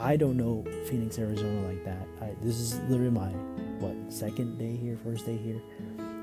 I 0.00 0.16
don't 0.16 0.36
know 0.36 0.64
Phoenix, 0.86 1.18
Arizona 1.18 1.68
like 1.68 1.84
that. 1.84 2.08
I, 2.22 2.34
this 2.42 2.58
is 2.58 2.80
literally 2.88 3.10
my 3.10 3.28
what 3.80 3.94
second 4.12 4.58
day 4.58 4.74
here, 4.76 4.98
first 5.04 5.26
day 5.26 5.36
here, 5.36 5.60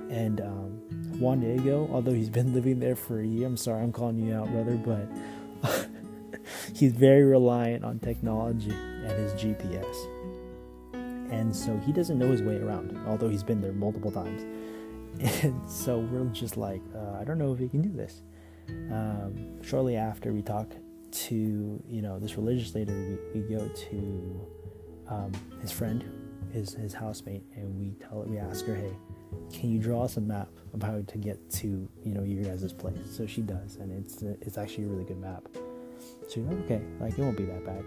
and 0.10 0.41
um, 0.41 1.19
Juan 1.19 1.39
Diego, 1.39 1.88
although 1.91 2.13
he's 2.13 2.29
been 2.29 2.53
living 2.55 2.79
there 2.79 2.96
for 2.96 3.19
a 3.19 3.25
year, 3.25 3.46
I'm 3.46 3.57
sorry, 3.57 3.84
I'm 3.84 3.91
calling 3.91 4.17
you 4.17 4.34
out, 4.34 4.51
brother, 4.51 4.75
but 4.75 5.07
he's 6.74 6.93
very 6.93 7.24
reliant 7.24 7.84
on 7.86 8.00
technology 8.00 8.72
and 8.72 9.12
his 9.12 9.34
GPS, 9.34 9.96
and 11.31 11.55
so 11.55 11.77
he 11.86 11.91
doesn't 11.91 12.17
know 12.17 12.31
his 12.31 12.41
way 12.41 12.57
around, 12.57 13.00
although 13.07 13.29
he's 13.29 13.43
been 13.43 13.62
there 13.62 13.74
multiple 13.74 14.12
times. 14.12 14.43
And 15.43 15.67
so 15.67 15.98
we're 15.98 16.25
just 16.25 16.57
like, 16.57 16.81
uh, 16.96 17.17
I 17.19 17.24
don't 17.24 17.39
know 17.39 17.51
if 17.51 17.57
he 17.57 17.67
can 17.67 17.81
do 17.81 17.91
this. 17.91 18.22
Um, 18.91 19.63
shortly 19.63 19.96
after 19.96 20.31
we 20.31 20.43
talk 20.43 20.72
to 21.12 21.82
you 21.88 22.02
know 22.02 22.20
this 22.20 22.36
religious 22.38 22.76
leader, 22.76 22.94
we, 23.34 23.42
we 23.42 23.56
go 23.56 23.68
to 23.68 24.48
um, 25.08 25.32
his 25.62 25.72
friend, 25.72 26.04
his 26.52 26.74
his 26.74 26.94
housemate, 26.94 27.44
and 27.56 27.78
we 27.80 27.94
tell 28.06 28.24
we 28.24 28.38
ask 28.38 28.66
her, 28.66 28.76
hey, 28.76 28.94
can 29.52 29.70
you 29.70 29.80
draw 29.80 30.04
us 30.04 30.18
a 30.18 30.22
map 30.22 30.50
of 30.74 30.82
how 30.84 31.02
to 31.02 31.18
get 31.18 31.50
to 31.52 31.88
you 32.04 32.14
know 32.14 32.24
your 32.24 32.44
guys' 32.44 32.74
place? 32.74 32.98
So 33.10 33.26
she 33.26 33.42
does, 33.42 33.78
and 33.78 33.92
it's 33.92 34.22
it's 34.22 34.58
actually 34.58 34.86
a 34.86 34.88
really 34.88 35.06
good 35.06 35.20
map. 35.20 35.44
So 36.28 36.42
like, 36.42 36.60
okay, 36.66 36.82
like 37.00 37.18
it 37.18 37.22
won't 37.22 37.38
be 37.38 37.46
that 37.46 37.66
bad. 37.66 37.84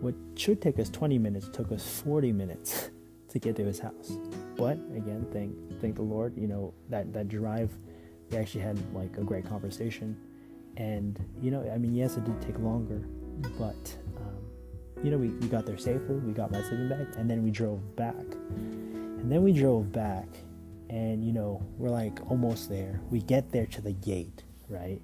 What 0.00 0.14
should 0.34 0.60
take 0.60 0.78
us 0.78 0.90
20 0.90 1.18
minutes 1.18 1.48
took 1.48 1.72
us 1.72 2.02
40 2.02 2.32
minutes 2.32 2.90
to 3.28 3.38
get 3.38 3.56
to 3.56 3.64
his 3.64 3.78
house. 3.78 4.18
But 4.56 4.78
again, 4.94 5.26
thank 5.32 5.54
thank 5.80 5.96
the 5.96 6.02
Lord, 6.02 6.36
you 6.36 6.48
know 6.48 6.74
that 6.90 7.12
that 7.12 7.28
drive, 7.28 7.70
we 8.30 8.36
actually 8.36 8.62
had 8.62 8.78
like 8.94 9.16
a 9.18 9.22
great 9.22 9.46
conversation 9.46 10.16
and, 10.76 11.18
you 11.40 11.50
know, 11.50 11.68
I 11.72 11.78
mean, 11.78 11.94
yes, 11.94 12.16
it 12.16 12.24
did 12.24 12.40
take 12.40 12.58
longer, 12.58 13.02
but, 13.58 13.96
um, 14.16 14.36
you 15.02 15.10
know, 15.10 15.18
we, 15.18 15.28
we 15.28 15.48
got 15.48 15.66
there 15.66 15.78
safely. 15.78 16.16
We 16.16 16.32
got 16.32 16.50
my 16.50 16.62
sleeping 16.62 16.88
bag, 16.88 17.06
and 17.16 17.30
then 17.30 17.42
we 17.44 17.50
drove 17.50 17.94
back. 17.96 18.24
And 18.54 19.30
then 19.30 19.42
we 19.42 19.52
drove 19.52 19.92
back, 19.92 20.28
and, 20.90 21.24
you 21.24 21.32
know, 21.32 21.64
we're 21.78 21.90
like 21.90 22.18
almost 22.30 22.68
there. 22.68 23.00
We 23.10 23.20
get 23.20 23.50
there 23.50 23.66
to 23.66 23.80
the 23.80 23.92
gate, 23.92 24.42
right? 24.68 25.00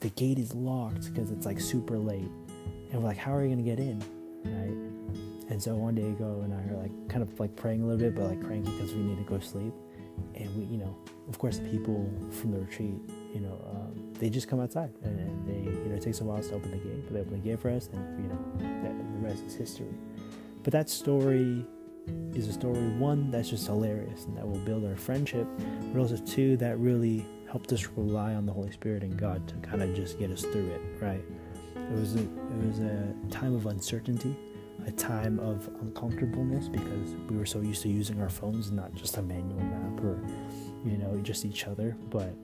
The 0.00 0.10
gate 0.10 0.38
is 0.38 0.54
locked 0.54 1.12
because 1.12 1.30
it's 1.30 1.46
like 1.46 1.60
super 1.60 1.98
late. 1.98 2.30
And 2.92 3.02
we're 3.02 3.08
like, 3.08 3.16
how 3.16 3.34
are 3.34 3.40
we 3.40 3.46
going 3.46 3.58
to 3.58 3.64
get 3.64 3.80
in, 3.80 4.00
right? 4.44 5.50
And 5.50 5.62
so 5.62 5.74
Juan 5.74 5.94
Diego, 5.94 6.42
and 6.42 6.52
I 6.52 6.58
are 6.72 6.76
like 6.82 7.08
kind 7.08 7.22
of 7.22 7.38
like 7.38 7.54
praying 7.56 7.82
a 7.82 7.86
little 7.86 7.98
bit, 7.98 8.14
but 8.14 8.24
like 8.24 8.44
cranky 8.44 8.70
because 8.70 8.92
we 8.92 9.00
need 9.00 9.18
to 9.18 9.24
go 9.24 9.38
sleep. 9.38 9.72
And 10.34 10.56
we, 10.56 10.64
you 10.64 10.78
know, 10.78 10.96
of 11.28 11.38
course, 11.38 11.58
the 11.58 11.68
people 11.68 12.10
from 12.30 12.52
the 12.52 12.58
retreat, 12.58 13.00
you 13.36 13.42
know, 13.42 13.60
um, 13.70 14.14
they 14.14 14.30
just 14.30 14.48
come 14.48 14.60
outside 14.60 14.90
and, 15.02 15.20
and, 15.20 15.46
they, 15.46 15.70
you 15.70 15.88
know, 15.90 15.94
it 15.94 16.00
takes 16.00 16.22
a 16.22 16.24
while 16.24 16.42
to 16.42 16.54
open 16.54 16.70
the 16.70 16.78
gate, 16.78 17.04
but 17.04 17.12
they 17.12 17.20
open 17.20 17.32
the 17.34 17.38
gate 17.38 17.60
for 17.60 17.70
us, 17.70 17.90
and 17.92 18.22
you 18.22 18.28
know, 18.30 18.82
that, 18.82 18.96
the 18.96 19.28
rest 19.28 19.44
is 19.44 19.54
history. 19.54 19.92
But 20.62 20.72
that 20.72 20.88
story 20.88 21.66
is 22.32 22.48
a 22.48 22.52
story 22.54 22.88
one 22.96 23.30
that's 23.30 23.50
just 23.50 23.66
hilarious 23.66 24.24
and 24.24 24.36
that 24.38 24.48
will 24.48 24.60
build 24.60 24.86
our 24.86 24.96
friendship, 24.96 25.46
but 25.92 26.00
also 26.00 26.16
two 26.16 26.56
that 26.56 26.78
really 26.78 27.26
helped 27.50 27.72
us 27.74 27.86
rely 27.94 28.34
on 28.34 28.46
the 28.46 28.52
Holy 28.52 28.70
Spirit 28.70 29.02
and 29.02 29.18
God 29.18 29.46
to 29.48 29.54
kind 29.56 29.82
of 29.82 29.94
just 29.94 30.18
get 30.18 30.30
us 30.30 30.40
through 30.40 30.70
it. 30.70 30.80
Right? 30.98 31.22
It 31.76 31.92
was 31.92 32.16
a 32.16 32.20
it 32.20 32.66
was 32.66 32.78
a 32.78 33.12
time 33.30 33.54
of 33.54 33.66
uncertainty, 33.66 34.34
a 34.86 34.92
time 34.92 35.38
of 35.40 35.68
uncomfortableness 35.82 36.68
because 36.68 37.10
we 37.28 37.36
were 37.36 37.46
so 37.46 37.60
used 37.60 37.82
to 37.82 37.90
using 37.90 38.18
our 38.22 38.30
phones, 38.30 38.72
not 38.72 38.94
just 38.94 39.18
a 39.18 39.22
manual 39.22 39.60
map 39.60 40.02
or 40.02 40.18
you 40.86 40.96
know 40.96 41.18
just 41.22 41.44
each 41.44 41.66
other, 41.66 41.96
but 42.08 42.34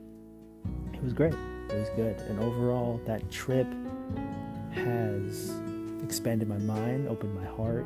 it 1.02 1.04
was 1.04 1.14
great. 1.14 1.34
It 1.68 1.74
was 1.74 1.88
good. 1.96 2.16
And 2.28 2.38
overall, 2.38 3.00
that 3.06 3.28
trip 3.28 3.66
has 4.70 5.52
expanded 6.04 6.48
my 6.48 6.58
mind, 6.58 7.08
opened 7.08 7.34
my 7.34 7.44
heart, 7.44 7.84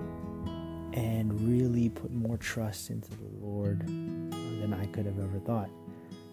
and 0.92 1.40
really 1.40 1.88
put 1.88 2.12
more 2.12 2.36
trust 2.36 2.90
into 2.90 3.08
the 3.10 3.28
Lord 3.40 3.86
than 3.86 4.76
I 4.78 4.84
could 4.86 5.06
have 5.06 5.18
ever 5.18 5.38
thought. 5.38 5.70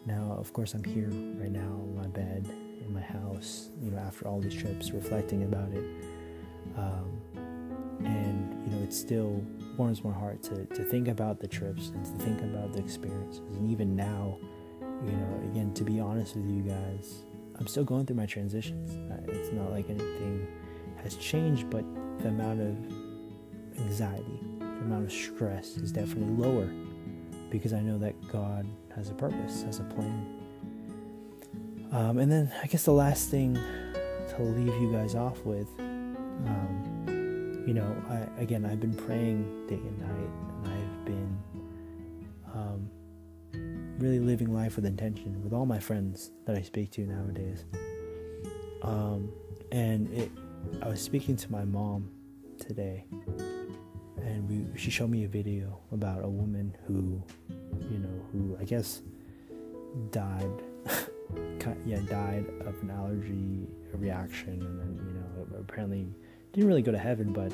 Now, 0.06 0.36
of 0.38 0.52
course, 0.52 0.74
I'm 0.74 0.84
here 0.84 1.08
right 1.08 1.52
now 1.52 1.62
in 1.62 1.96
my 1.96 2.08
bed, 2.08 2.50
in 2.86 2.94
my 2.94 3.02
house, 3.02 3.70
you 3.82 3.90
know, 3.90 4.00
after 4.00 4.28
all 4.28 4.42
these 4.42 4.54
trips, 4.54 4.92
reflecting 4.92 5.44
about 5.44 5.72
it. 5.72 5.86
Um, 6.78 7.22
and, 8.04 8.68
you 8.68 8.76
know, 8.76 8.84
it 8.84 8.92
still 8.92 9.42
warms 9.78 10.04
my 10.04 10.12
heart 10.12 10.44
to, 10.44 10.66
to 10.66 10.84
think 10.84 11.08
about 11.08 11.40
the 11.40 11.48
trips 11.48 11.90
and 11.90 12.04
to 12.04 12.26
think 12.26 12.42
about 12.42 12.74
the 12.74 12.80
experiences. 12.80 13.40
And 13.56 13.72
even 13.72 13.96
now, 13.96 14.38
you 15.06 15.12
know, 15.12 15.42
again, 15.52 15.74
to 15.74 15.84
be 15.84 16.00
honest 16.00 16.36
with 16.36 16.50
you 16.50 16.62
guys, 16.62 17.24
I'm 17.60 17.68
still 17.68 17.84
going 17.84 18.06
through 18.06 18.16
my 18.16 18.26
transitions. 18.26 18.92
It's 19.28 19.52
not 19.52 19.72
like 19.72 19.90
anything 19.90 20.48
has 21.04 21.16
changed, 21.16 21.70
but 21.70 21.84
the 22.20 22.30
amount 22.30 22.62
of 22.62 23.80
anxiety, 23.80 24.40
the 24.60 24.66
amount 24.66 25.06
of 25.06 25.12
stress 25.12 25.78
is 25.78 25.92
definitely 25.92 26.34
lower 26.36 26.70
because 27.50 27.74
I 27.74 27.82
know 27.82 27.98
that 28.00 28.16
God 28.32 28.66
has 28.96 29.10
a 29.10 29.14
purpose, 29.14 29.62
has 29.64 29.80
a 29.80 29.84
plan. 29.84 30.40
Um, 31.92 32.18
and 32.18 32.32
then 32.32 32.52
I 32.64 32.68
guess 32.68 32.84
the 32.86 32.94
last 32.94 33.30
thing 33.30 33.54
to 33.56 34.42
leave 34.42 34.74
you 34.82 34.92
guys 34.92 35.14
off 35.14 35.46
with, 35.46 35.68
um, 35.80 37.64
you 37.68 37.74
know, 37.76 37.96
I, 38.10 38.42
again, 38.42 38.66
I've 38.66 38.80
been 38.80 38.96
praying 38.96 39.68
day 39.68 39.76
and 39.76 40.00
night, 40.00 40.30
and 40.66 40.73
really 44.04 44.20
living 44.20 44.54
life 44.54 44.76
with 44.76 44.86
intention 44.86 45.42
with 45.46 45.54
all 45.54 45.66
my 45.66 45.80
friends 45.80 46.32
that 46.46 46.58
I 46.58 46.62
speak 46.62 46.92
to 46.92 47.02
nowadays. 47.06 47.64
Um, 48.82 49.32
and 49.72 50.12
it, 50.14 50.30
I 50.82 50.90
was 50.90 51.02
speaking 51.02 51.38
to 51.38 51.50
my 51.50 51.64
mom 51.64 52.12
today, 52.60 53.06
and 54.18 54.50
we, 54.50 54.78
she 54.78 54.92
showed 54.92 55.10
me 55.10 55.24
a 55.24 55.30
video 55.30 55.80
about 55.94 56.22
a 56.22 56.28
woman 56.28 56.76
who, 56.86 57.24
you 57.50 58.00
know, 58.00 58.26
who 58.34 58.58
I 58.60 58.66
guess 58.66 59.02
died, 60.12 60.52
yeah, 61.86 62.00
died 62.02 62.46
of 62.66 62.76
an 62.82 62.92
allergy 62.92 63.70
reaction, 63.94 64.62
and 64.62 64.80
then 64.82 65.08
you 65.08 65.14
know 65.14 65.60
apparently 65.62 66.14
didn't 66.52 66.68
really 66.68 66.82
go 66.82 66.92
to 66.92 66.98
heaven, 66.98 67.32
but 67.32 67.54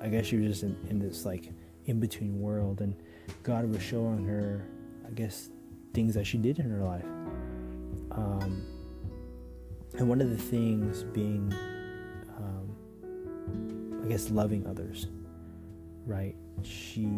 I 0.00 0.08
guess 0.08 0.26
she 0.26 0.36
was 0.36 0.46
just 0.46 0.62
in, 0.62 0.76
in 0.88 1.00
this 1.00 1.24
like 1.24 1.50
in 1.86 1.98
between 1.98 2.40
world, 2.40 2.82
and 2.82 2.94
God 3.42 3.68
was 3.68 3.82
showing 3.82 4.24
her, 4.26 4.64
I 5.08 5.10
guess, 5.10 5.50
things 5.92 6.14
that 6.14 6.26
she 6.26 6.38
did 6.38 6.58
in 6.58 6.70
her 6.70 6.82
life. 6.82 7.04
Um, 8.12 8.66
and 9.98 10.08
one 10.08 10.20
of 10.20 10.30
the 10.30 10.36
things 10.36 11.02
being, 11.04 11.52
um, 12.36 14.02
I 14.04 14.08
guess, 14.08 14.30
loving 14.30 14.66
others, 14.66 15.08
right? 16.06 16.34
She, 16.62 17.08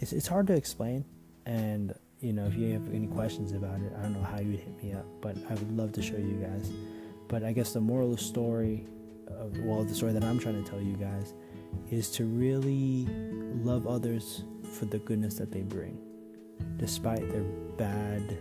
it's, 0.00 0.12
it's 0.12 0.26
hard 0.26 0.46
to 0.48 0.54
explain. 0.54 1.04
And, 1.46 1.94
you 2.20 2.32
know, 2.32 2.46
if 2.46 2.54
you 2.54 2.72
have 2.72 2.92
any 2.92 3.06
questions 3.06 3.52
about 3.52 3.80
it, 3.80 3.92
I 3.98 4.02
don't 4.02 4.14
know 4.14 4.22
how 4.22 4.40
you 4.40 4.52
would 4.52 4.60
hit 4.60 4.82
me 4.82 4.92
up, 4.92 5.06
but 5.20 5.36
I 5.48 5.54
would 5.54 5.76
love 5.76 5.92
to 5.92 6.02
show 6.02 6.16
you 6.16 6.34
guys. 6.34 6.70
But 7.28 7.42
I 7.42 7.52
guess 7.52 7.72
the 7.72 7.80
moral 7.80 8.12
of 8.12 8.18
the 8.18 8.22
story, 8.22 8.86
of, 9.28 9.58
well, 9.60 9.82
the 9.84 9.94
story 9.94 10.12
that 10.12 10.24
I'm 10.24 10.38
trying 10.38 10.62
to 10.62 10.70
tell 10.70 10.80
you 10.80 10.96
guys, 10.96 11.32
is 11.90 12.10
to 12.10 12.24
really 12.26 13.06
love 13.62 13.86
others 13.86 14.44
for 14.78 14.84
the 14.84 14.98
goodness 14.98 15.34
that 15.34 15.50
they 15.50 15.62
bring 15.62 15.98
despite 16.76 17.28
their 17.30 17.44
bad 17.76 18.38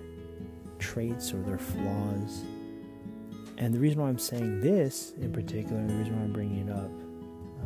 traits 0.79 1.33
or 1.33 1.41
their 1.41 1.57
flaws. 1.57 2.43
And 3.57 3.73
the 3.73 3.79
reason 3.79 4.01
why 4.01 4.09
I'm 4.09 4.17
saying 4.17 4.61
this 4.61 5.13
in 5.21 5.31
particular, 5.31 5.79
and 5.79 5.89
the 5.89 5.95
reason 5.95 6.17
why 6.17 6.23
I'm 6.23 6.33
bringing 6.33 6.67
it 6.67 6.71
up 6.71 6.91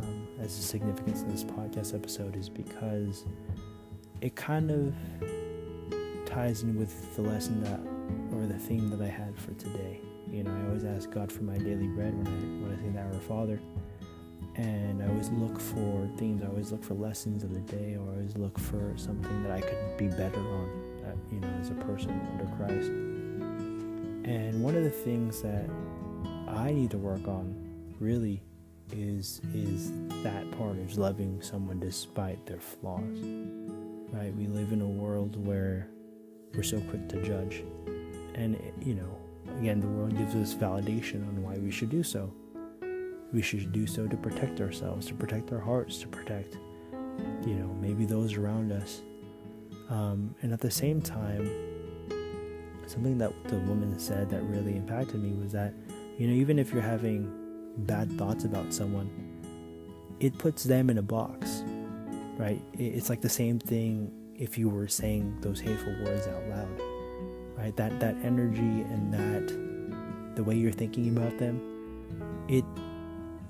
um, 0.03 0.27
as 0.39 0.57
a 0.57 0.61
significance 0.61 1.21
in 1.21 1.29
this 1.29 1.43
podcast 1.43 1.95
episode, 1.95 2.35
is 2.35 2.49
because 2.49 3.25
it 4.21 4.35
kind 4.35 4.71
of 4.71 4.93
ties 6.25 6.63
in 6.63 6.77
with 6.77 7.15
the 7.15 7.21
lesson 7.21 7.63
that, 7.63 7.79
or 8.35 8.45
the 8.45 8.59
theme 8.59 8.89
that 8.89 9.01
I 9.01 9.07
had 9.07 9.37
for 9.37 9.53
today. 9.53 10.01
You 10.29 10.43
know, 10.43 10.51
I 10.51 10.67
always 10.67 10.83
ask 10.83 11.09
God 11.09 11.31
for 11.31 11.43
my 11.43 11.57
daily 11.57 11.87
bread 11.87 12.13
when 12.13 12.27
I 12.27 12.65
when 12.65 12.77
I 12.77 12.81
say 12.81 12.89
that 12.89 13.13
Our 13.13 13.21
Father 13.21 13.59
and 14.57 15.03
I 15.03 15.07
always 15.07 15.29
look 15.31 15.59
for 15.59 16.07
themes. 16.17 16.43
I 16.43 16.47
always 16.47 16.71
look 16.71 16.83
for 16.83 16.93
lessons 16.93 17.43
of 17.43 17.53
the 17.53 17.59
day, 17.59 17.97
or 17.99 18.09
I 18.09 18.15
always 18.15 18.37
look 18.37 18.57
for 18.57 18.93
something 18.95 19.43
that 19.43 19.51
I 19.51 19.61
could 19.61 19.97
be 19.97 20.07
better 20.07 20.39
on, 20.39 21.19
you 21.31 21.39
know, 21.39 21.49
as 21.59 21.69
a 21.69 21.73
person 21.73 22.19
under 22.31 22.45
Christ. 22.55 22.89
And 24.27 24.63
one 24.63 24.75
of 24.75 24.83
the 24.83 24.89
things 24.89 25.41
that 25.41 25.69
I 26.47 26.71
need 26.71 26.91
to 26.91 26.97
work 26.97 27.27
on, 27.27 27.53
really, 27.99 28.41
is 28.91 29.41
is 29.53 29.91
that 30.23 30.49
part 30.57 30.77
of 30.77 30.97
loving 30.97 31.41
someone 31.41 31.79
despite 31.79 32.45
their 32.45 32.59
flaws. 32.59 33.19
Right? 34.13 34.33
We 34.35 34.47
live 34.47 34.71
in 34.71 34.81
a 34.81 34.87
world 34.87 35.35
where 35.45 35.89
we're 36.53 36.63
so 36.63 36.79
quick 36.81 37.09
to 37.09 37.21
judge, 37.23 37.63
and 38.35 38.57
you 38.81 38.95
know, 38.95 39.17
again, 39.59 39.81
the 39.81 39.87
world 39.87 40.17
gives 40.17 40.33
us 40.35 40.53
validation 40.53 41.27
on 41.27 41.43
why 41.43 41.57
we 41.57 41.71
should 41.71 41.89
do 41.89 42.03
so 42.03 42.31
we 43.35 43.41
should 43.41 43.71
do 43.73 43.85
so 43.85 44.07
to 44.07 44.15
protect 44.15 44.61
ourselves, 44.61 45.05
to 45.07 45.13
protect 45.13 45.51
our 45.51 45.59
hearts, 45.59 45.99
to 45.99 46.07
protect, 46.07 46.57
you 47.45 47.55
know, 47.55 47.67
maybe 47.81 48.05
those 48.05 48.35
around 48.35 48.71
us. 48.71 49.01
Um, 49.89 50.33
and 50.41 50.53
at 50.53 50.61
the 50.61 50.71
same 50.71 51.01
time, 51.01 51.49
something 52.87 53.17
that 53.17 53.33
the 53.49 53.57
woman 53.59 53.99
said 53.99 54.29
that 54.29 54.41
really 54.43 54.77
impacted 54.77 55.21
me 55.21 55.33
was 55.33 55.51
that 55.51 55.73
You 56.17 56.27
know, 56.27 56.33
even 56.33 56.59
if 56.59 56.71
you're 56.71 56.81
having 56.81 57.29
bad 57.79 58.09
thoughts 58.17 58.45
about 58.45 58.73
someone, 58.73 59.09
it 60.21 60.37
puts 60.37 60.63
them 60.63 60.89
in 60.89 60.97
a 60.97 61.01
box, 61.01 61.61
right? 62.37 62.61
It's 62.73 63.09
like 63.09 63.19
the 63.19 63.27
same 63.27 63.59
thing 63.59 64.11
if 64.33 64.57
you 64.57 64.69
were 64.69 64.87
saying 64.87 65.37
those 65.41 65.59
hateful 65.59 65.93
words 66.05 66.25
out 66.27 66.47
loud, 66.47 66.81
right? 67.57 67.75
That 67.75 67.99
that 67.99 68.15
energy 68.23 68.61
and 68.61 69.13
that 69.13 70.35
the 70.37 70.43
way 70.43 70.55
you're 70.55 70.71
thinking 70.71 71.17
about 71.17 71.37
them, 71.37 71.59
it 72.47 72.63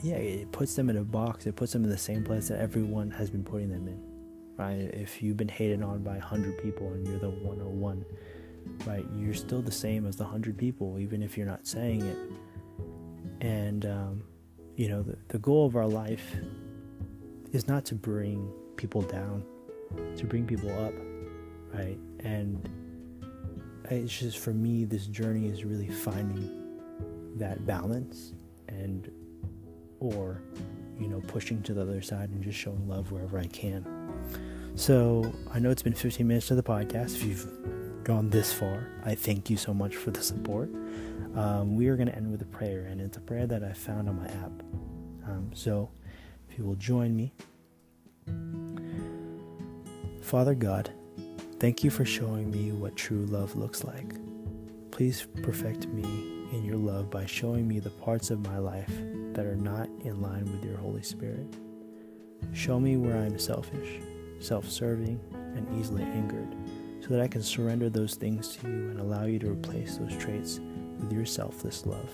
yeah, 0.05 0.17
it 0.17 0.51
puts 0.51 0.75
them 0.75 0.91
in 0.91 0.97
a 0.97 1.03
box. 1.03 1.47
It 1.47 1.55
puts 1.55 1.73
them 1.73 1.83
in 1.83 1.89
the 1.89 1.97
same 1.97 2.23
place 2.23 2.47
that 2.49 2.59
everyone 2.59 3.09
has 3.09 3.31
been 3.31 3.43
putting 3.43 3.71
them 3.71 3.87
in, 3.87 3.99
right? 4.55 4.93
If 4.93 5.23
you've 5.23 5.35
been 5.35 5.49
hated 5.49 5.81
on 5.81 6.03
by 6.03 6.11
100 6.11 6.61
people 6.61 6.93
and 6.93 7.07
you're 7.07 7.17
the 7.17 7.31
101, 7.31 8.05
right? 8.85 9.03
You're 9.15 9.33
still 9.33 9.63
the 9.63 9.71
same 9.71 10.05
as 10.05 10.15
the 10.15 10.23
100 10.23 10.59
people, 10.59 10.99
even 10.99 11.23
if 11.23 11.35
you're 11.35 11.47
not 11.47 11.65
saying 11.65 12.05
it. 12.05 12.17
And, 13.41 13.87
um, 13.87 14.23
you 14.75 14.89
know, 14.89 15.01
the, 15.01 15.17
the 15.29 15.39
goal 15.39 15.65
of 15.65 15.75
our 15.75 15.87
life 15.87 16.35
is 17.51 17.67
not 17.67 17.83
to 17.85 17.95
bring 17.95 18.47
people 18.75 19.01
down, 19.01 19.43
to 20.17 20.25
bring 20.25 20.45
people 20.45 20.69
up, 20.85 20.93
right? 21.73 21.97
And 22.19 22.69
it's 23.89 24.19
just 24.19 24.37
for 24.37 24.53
me, 24.53 24.85
this 24.85 25.07
journey 25.07 25.47
is 25.47 25.65
really 25.65 25.89
finding 25.89 26.61
that 27.37 27.65
balance 27.65 28.33
and 28.67 29.09
or 30.13 30.41
you 30.99 31.07
know 31.07 31.21
pushing 31.27 31.61
to 31.63 31.73
the 31.73 31.81
other 31.81 32.01
side 32.01 32.29
and 32.29 32.43
just 32.43 32.57
showing 32.57 32.87
love 32.87 33.11
wherever 33.11 33.37
I 33.37 33.47
can. 33.47 33.85
So 34.75 35.33
I 35.53 35.59
know 35.59 35.69
it's 35.69 35.83
been 35.83 35.93
15 35.93 36.27
minutes 36.27 36.51
of 36.51 36.57
the 36.57 36.63
podcast. 36.63 37.15
If 37.15 37.23
you've 37.23 38.03
gone 38.03 38.29
this 38.29 38.53
far, 38.53 38.87
I 39.05 39.15
thank 39.15 39.49
you 39.49 39.57
so 39.57 39.73
much 39.73 39.95
for 39.95 40.11
the 40.11 40.21
support. 40.21 40.69
Um, 41.35 41.75
we 41.75 41.87
are 41.87 41.95
going 41.95 42.07
to 42.07 42.15
end 42.15 42.31
with 42.31 42.41
a 42.41 42.45
prayer, 42.45 42.85
and 42.85 43.01
it's 43.01 43.17
a 43.17 43.21
prayer 43.21 43.47
that 43.47 43.63
I 43.63 43.73
found 43.73 44.09
on 44.09 44.17
my 44.17 44.27
app. 44.27 44.51
Um, 45.27 45.49
so 45.53 45.89
if 46.49 46.57
you 46.57 46.65
will 46.65 46.75
join 46.75 47.15
me, 47.15 47.33
Father 50.21 50.55
God, 50.55 50.91
thank 51.59 51.83
you 51.83 51.89
for 51.89 52.05
showing 52.05 52.51
me 52.51 52.71
what 52.71 52.95
true 52.95 53.25
love 53.25 53.55
looks 53.55 53.83
like. 53.83 54.15
Please 54.91 55.27
perfect 55.41 55.87
me 55.87 56.03
in 56.51 56.63
your 56.63 56.77
love 56.77 57.09
by 57.09 57.25
showing 57.25 57.67
me 57.67 57.79
the 57.79 57.89
parts 57.89 58.29
of 58.29 58.39
my 58.45 58.57
life 58.57 58.91
that 59.35 59.45
are 59.45 59.55
not 59.55 59.87
in 60.03 60.21
line 60.21 60.45
with 60.45 60.63
your 60.65 60.77
Holy 60.77 61.03
Spirit. 61.03 61.45
Show 62.53 62.79
me 62.79 62.97
where 62.97 63.17
I 63.17 63.25
am 63.25 63.37
selfish, 63.37 63.99
self 64.39 64.69
serving, 64.69 65.19
and 65.33 65.67
easily 65.79 66.03
angered, 66.03 66.55
so 67.01 67.09
that 67.09 67.21
I 67.21 67.27
can 67.27 67.43
surrender 67.43 67.89
those 67.89 68.15
things 68.15 68.55
to 68.55 68.67
you 68.67 68.89
and 68.89 68.99
allow 68.99 69.25
you 69.25 69.37
to 69.39 69.51
replace 69.51 69.97
those 69.97 70.15
traits 70.17 70.59
with 70.99 71.11
your 71.11 71.25
selfless 71.25 71.85
love. 71.85 72.09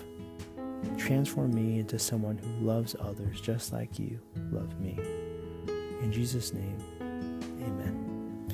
Transform 0.98 1.54
me 1.54 1.78
into 1.78 1.98
someone 1.98 2.38
who 2.38 2.66
loves 2.66 2.96
others 2.98 3.40
just 3.40 3.72
like 3.72 3.98
you 3.98 4.20
love 4.50 4.78
me. 4.80 4.98
In 6.02 6.10
Jesus' 6.12 6.52
name, 6.52 6.76
amen. 7.60 8.48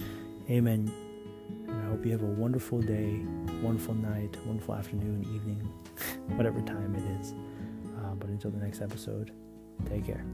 Amen. 0.50 0.92
And 1.68 1.80
I 1.80 1.88
hope 1.88 2.04
you 2.04 2.12
have 2.12 2.22
a 2.22 2.26
wonderful 2.26 2.82
day, 2.82 3.20
wonderful 3.62 3.94
night, 3.94 4.36
wonderful 4.44 4.74
afternoon, 4.74 5.22
evening, 5.34 5.60
whatever 6.36 6.60
time 6.60 6.94
it 6.94 7.20
is. 7.20 7.34
Until 8.38 8.52
the 8.52 8.64
next 8.64 8.82
episode, 8.82 9.32
take 9.90 10.06
care. 10.06 10.24